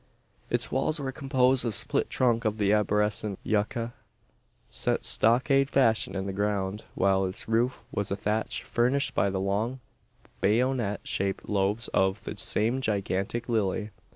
Its 0.49 0.71
walls 0.71 0.99
were 0.99 1.11
composed 1.11 1.63
of 1.63 1.75
split 1.75 2.09
trunk 2.09 2.43
of 2.43 2.57
the 2.57 2.73
arborescent 2.73 3.37
yucca, 3.43 3.93
set 4.67 5.05
stockade 5.05 5.69
fashion 5.69 6.15
in 6.15 6.25
the 6.25 6.33
ground; 6.33 6.83
while 6.95 7.23
its 7.23 7.47
roof 7.47 7.83
was 7.91 8.09
a 8.09 8.15
thatch 8.15 8.63
furnished 8.63 9.13
by 9.13 9.29
the 9.29 9.39
long 9.39 9.79
bayonet 10.41 11.01
shaped 11.03 11.47
loaves 11.47 11.87
of 11.89 12.23
the 12.23 12.35
same 12.35 12.81
gigantic 12.81 13.47
lily. 13.47 13.91